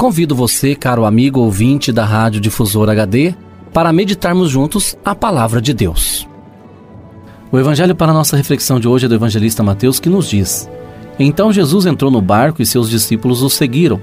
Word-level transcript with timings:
Convido 0.00 0.34
você, 0.34 0.74
caro 0.74 1.04
amigo 1.04 1.40
ouvinte 1.40 1.92
da 1.92 2.06
Rádio 2.06 2.40
Difusora 2.40 2.92
HD, 2.92 3.34
para 3.70 3.92
meditarmos 3.92 4.48
juntos 4.48 4.96
a 5.04 5.14
palavra 5.14 5.60
de 5.60 5.74
Deus. 5.74 6.26
O 7.52 7.58
evangelho 7.58 7.94
para 7.94 8.10
nossa 8.10 8.34
reflexão 8.34 8.80
de 8.80 8.88
hoje 8.88 9.04
é 9.04 9.08
do 9.10 9.14
evangelista 9.14 9.62
Mateus 9.62 10.00
que 10.00 10.08
nos 10.08 10.30
diz: 10.30 10.70
Então 11.18 11.52
Jesus 11.52 11.84
entrou 11.84 12.10
no 12.10 12.22
barco 12.22 12.62
e 12.62 12.66
seus 12.66 12.88
discípulos 12.88 13.42
o 13.42 13.50
seguiram. 13.50 14.00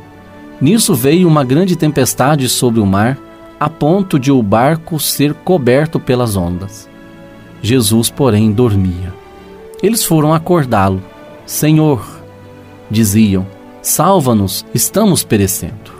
Nisso 0.61 0.93
veio 0.93 1.27
uma 1.27 1.43
grande 1.43 1.75
tempestade 1.75 2.47
sobre 2.47 2.79
o 2.79 2.85
mar, 2.85 3.17
a 3.59 3.67
ponto 3.67 4.19
de 4.19 4.31
o 4.31 4.43
barco 4.43 4.99
ser 4.99 5.33
coberto 5.33 5.99
pelas 5.99 6.35
ondas. 6.35 6.87
Jesus, 7.59 8.07
porém, 8.07 8.51
dormia. 8.51 9.11
Eles 9.81 10.03
foram 10.03 10.31
acordá-lo. 10.31 11.01
Senhor, 11.43 12.07
diziam, 12.87 13.47
Salva-nos, 13.87 14.65
estamos 14.73 15.23
perecendo. 15.23 15.93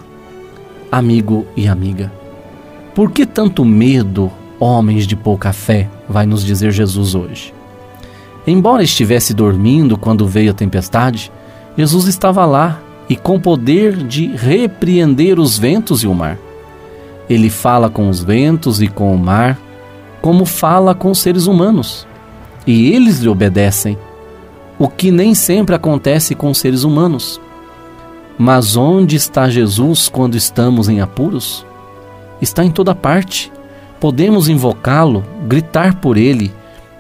Amigo 0.91 1.47
e 1.55 1.69
amiga, 1.69 2.11
por 2.93 3.11
que 3.11 3.25
tanto 3.25 3.63
medo, 3.63 4.29
homens 4.59 5.07
de 5.07 5.15
pouca 5.15 5.53
fé, 5.53 5.89
vai 6.07 6.25
nos 6.25 6.43
dizer 6.43 6.71
Jesus 6.71 7.15
hoje? 7.15 7.53
Embora 8.45 8.83
estivesse 8.83 9.33
dormindo 9.33 9.97
quando 9.97 10.27
veio 10.27 10.51
a 10.51 10.53
tempestade, 10.53 11.31
Jesus 11.77 12.07
estava 12.07 12.45
lá 12.45 12.77
e 13.07 13.15
com 13.15 13.39
poder 13.39 13.95
de 13.95 14.35
repreender 14.35 15.39
os 15.39 15.57
ventos 15.57 16.03
e 16.03 16.07
o 16.07 16.13
mar. 16.13 16.37
Ele 17.29 17.49
fala 17.49 17.89
com 17.89 18.09
os 18.09 18.21
ventos 18.21 18.81
e 18.81 18.89
com 18.89 19.15
o 19.15 19.17
mar, 19.17 19.57
como 20.21 20.43
fala 20.43 20.93
com 20.93 21.09
os 21.09 21.19
seres 21.19 21.47
humanos, 21.47 22.05
e 22.67 22.91
eles 22.91 23.19
lhe 23.19 23.29
obedecem, 23.29 23.97
o 24.77 24.89
que 24.89 25.09
nem 25.09 25.33
sempre 25.33 25.73
acontece 25.73 26.35
com 26.35 26.49
os 26.49 26.57
seres 26.57 26.83
humanos. 26.83 27.39
Mas 28.37 28.75
onde 28.75 29.15
está 29.15 29.49
Jesus 29.49 30.07
quando 30.07 30.35
estamos 30.35 30.87
em 30.87 31.01
apuros? 31.01 31.65
Está 32.39 32.63
em 32.63 32.69
toda 32.69 32.93
parte. 32.93 33.51
Podemos 33.99 34.47
invocá-lo, 34.47 35.25
gritar 35.47 35.95
por 35.99 36.17
ele, 36.17 36.51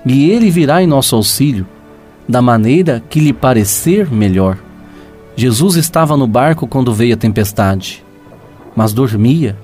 e 0.03 0.31
ele 0.31 0.49
virá 0.49 0.81
em 0.81 0.87
nosso 0.87 1.15
auxílio, 1.15 1.67
da 2.27 2.41
maneira 2.41 3.03
que 3.07 3.19
lhe 3.19 3.31
parecer 3.31 4.09
melhor. 4.11 4.57
Jesus 5.35 5.75
estava 5.75 6.17
no 6.17 6.25
barco 6.25 6.65
quando 6.65 6.91
veio 6.91 7.13
a 7.13 7.17
tempestade, 7.17 8.03
mas 8.75 8.91
dormia. 8.91 9.55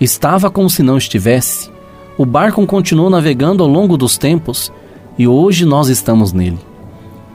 Estava 0.00 0.50
como 0.50 0.68
se 0.68 0.82
não 0.82 0.98
estivesse. 0.98 1.70
O 2.18 2.26
barco 2.26 2.66
continuou 2.66 3.08
navegando 3.08 3.62
ao 3.62 3.68
longo 3.68 3.96
dos 3.96 4.18
tempos 4.18 4.72
e 5.16 5.28
hoje 5.28 5.64
nós 5.64 5.88
estamos 5.88 6.32
nele. 6.32 6.58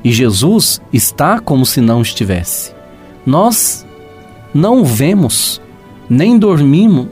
E 0.03 0.11
Jesus 0.11 0.81
está 0.91 1.39
como 1.39 1.65
se 1.65 1.79
não 1.79 2.01
estivesse. 2.01 2.80
Nós 3.25 3.85
não 4.53 4.83
vemos, 4.83 5.61
nem 6.09 6.37
dormimos, 6.37 7.07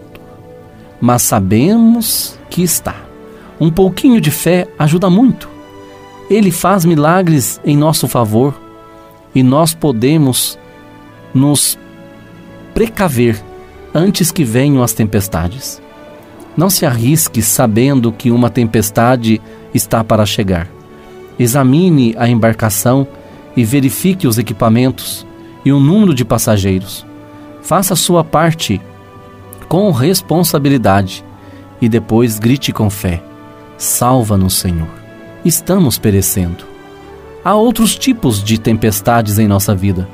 mas 1.00 1.22
sabemos 1.22 2.38
que 2.50 2.64
está. 2.64 2.96
Um 3.60 3.70
pouquinho 3.70 4.20
de 4.20 4.32
fé 4.32 4.68
ajuda 4.78 5.10
muito. 5.10 5.50
Ele 6.30 6.52
faz 6.52 6.86
milagres 6.86 7.60
em 7.64 7.76
nosso 7.78 8.08
favor 8.08 8.60
e 9.34 9.44
nós 9.44 9.74
podemos 9.74 10.58
nos 11.34 11.78
precaver 12.74 13.42
antes 13.94 14.32
que 14.32 14.44
venham 14.44 14.84
as 14.84 14.94
tempestades. 14.94 15.82
Não 16.58 16.70
se 16.70 16.86
arrisque 16.86 17.42
sabendo 17.42 18.12
que 18.12 18.32
uma 18.32 18.50
tempestade 18.50 19.42
está 19.74 20.04
para 20.04 20.26
chegar. 20.26 20.68
Examine 21.38 22.16
a 22.18 22.28
embarcação 22.28 23.08
e 23.56 23.64
verifique 23.64 24.28
os 24.28 24.38
equipamentos 24.38 25.26
e 25.70 25.74
o 25.74 25.80
número 25.80 26.16
de 26.16 26.26
passageiros. 26.26 27.06
Faça 27.62 27.96
sua 27.96 28.24
parte 28.24 28.82
com 29.68 29.92
responsabilidade 29.92 31.24
e 31.80 31.88
depois 31.88 32.40
grite 32.40 32.74
com 32.74 32.90
fé: 32.90 33.22
Salva-nos, 33.78 34.56
Senhor. 34.56 34.90
Estamos 35.46 35.98
perecendo. 35.98 36.66
Há 37.46 37.54
outros 37.56 37.96
tipos 37.96 38.44
de 38.44 38.58
tempestades 38.58 39.38
em 39.38 39.48
nossa 39.48 39.76
vida. 39.76 40.10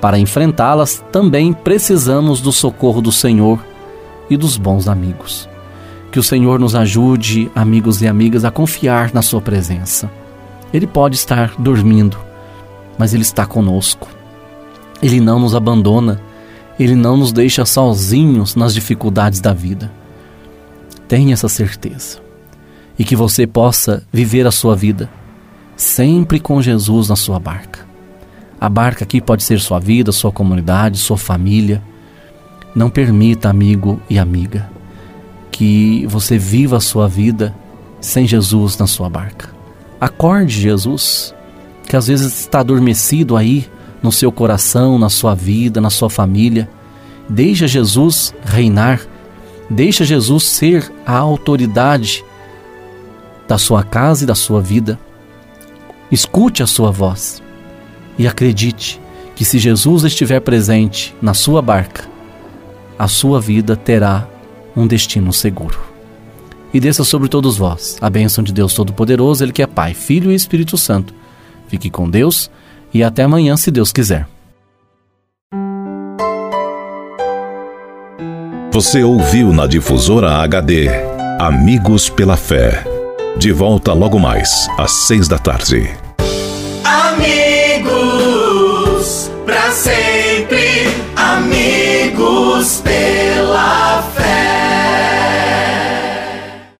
Para 0.00 0.18
enfrentá-las, 0.18 1.04
também 1.10 1.52
precisamos 1.52 2.40
do 2.40 2.52
socorro 2.52 3.02
do 3.02 3.10
Senhor 3.10 3.58
e 4.30 4.36
dos 4.36 4.56
bons 4.56 4.86
amigos. 4.86 5.48
Que 6.12 6.20
o 6.20 6.22
Senhor 6.22 6.60
nos 6.60 6.76
ajude, 6.76 7.50
amigos 7.54 8.00
e 8.00 8.06
amigas, 8.06 8.44
a 8.44 8.50
confiar 8.50 9.12
na 9.12 9.22
Sua 9.22 9.40
presença. 9.40 10.08
Ele 10.72 10.86
pode 10.86 11.16
estar 11.16 11.52
dormindo, 11.58 12.16
mas 12.96 13.12
Ele 13.12 13.22
está 13.22 13.44
conosco. 13.44 14.13
Ele 15.04 15.20
não 15.20 15.38
nos 15.38 15.54
abandona, 15.54 16.18
ele 16.80 16.94
não 16.94 17.14
nos 17.14 17.30
deixa 17.30 17.66
sozinhos 17.66 18.56
nas 18.56 18.72
dificuldades 18.72 19.38
da 19.38 19.52
vida. 19.52 19.92
Tenha 21.06 21.34
essa 21.34 21.46
certeza. 21.46 22.20
E 22.98 23.04
que 23.04 23.14
você 23.14 23.46
possa 23.46 24.02
viver 24.10 24.46
a 24.46 24.50
sua 24.50 24.74
vida 24.74 25.10
sempre 25.76 26.40
com 26.40 26.62
Jesus 26.62 27.10
na 27.10 27.16
sua 27.16 27.38
barca. 27.38 27.86
A 28.58 28.66
barca 28.66 29.04
aqui 29.04 29.20
pode 29.20 29.42
ser 29.42 29.60
sua 29.60 29.78
vida, 29.78 30.10
sua 30.10 30.32
comunidade, 30.32 30.96
sua 30.96 31.18
família. 31.18 31.82
Não 32.74 32.88
permita, 32.88 33.50
amigo 33.50 34.00
e 34.08 34.18
amiga, 34.18 34.70
que 35.50 36.06
você 36.06 36.38
viva 36.38 36.78
a 36.78 36.80
sua 36.80 37.06
vida 37.06 37.54
sem 38.00 38.26
Jesus 38.26 38.78
na 38.78 38.86
sua 38.86 39.10
barca. 39.10 39.50
Acorde, 40.00 40.62
Jesus, 40.62 41.34
que 41.86 41.94
às 41.94 42.06
vezes 42.06 42.40
está 42.40 42.60
adormecido 42.60 43.36
aí 43.36 43.68
no 44.04 44.12
seu 44.12 44.30
coração, 44.30 44.98
na 44.98 45.08
sua 45.08 45.34
vida, 45.34 45.80
na 45.80 45.88
sua 45.88 46.10
família. 46.10 46.68
Deixa 47.26 47.66
Jesus 47.66 48.34
reinar, 48.44 49.00
deixa 49.70 50.04
Jesus 50.04 50.44
ser 50.44 50.92
a 51.06 51.16
autoridade 51.16 52.22
da 53.48 53.56
sua 53.56 53.82
casa 53.82 54.24
e 54.24 54.26
da 54.26 54.34
sua 54.34 54.60
vida. 54.60 55.00
Escute 56.12 56.62
a 56.62 56.66
sua 56.66 56.90
voz 56.90 57.42
e 58.18 58.28
acredite 58.28 59.00
que 59.34 59.42
se 59.42 59.58
Jesus 59.58 60.04
estiver 60.04 60.40
presente 60.40 61.16
na 61.22 61.32
sua 61.32 61.62
barca, 61.62 62.04
a 62.98 63.08
sua 63.08 63.40
vida 63.40 63.74
terá 63.74 64.28
um 64.76 64.86
destino 64.86 65.32
seguro. 65.32 65.80
E 66.74 66.78
desça 66.78 67.04
sobre 67.04 67.28
todos 67.28 67.56
vós 67.56 67.96
a 68.02 68.10
bênção 68.10 68.44
de 68.44 68.52
Deus 68.52 68.74
Todo-Poderoso, 68.74 69.42
Ele 69.42 69.52
que 69.52 69.62
é 69.62 69.66
Pai, 69.66 69.94
Filho 69.94 70.30
e 70.30 70.34
Espírito 70.34 70.76
Santo. 70.76 71.14
Fique 71.68 71.88
com 71.88 72.10
Deus 72.10 72.50
e 72.94 73.02
até 73.02 73.24
amanhã, 73.24 73.56
se 73.56 73.72
Deus 73.72 73.92
quiser. 73.92 74.26
Você 78.70 79.02
ouviu 79.02 79.52
na 79.52 79.66
difusora 79.66 80.36
HD 80.38 80.88
Amigos 81.38 82.08
pela 82.08 82.36
Fé. 82.36 82.84
De 83.36 83.50
volta 83.52 83.92
logo 83.92 84.18
mais, 84.18 84.68
às 84.78 84.92
seis 84.92 85.26
da 85.26 85.38
tarde. 85.38 85.90
Amigos, 86.84 87.90
pra 89.44 89.72
sempre, 89.72 90.88
amigos 91.16 92.80
pela 92.82 93.13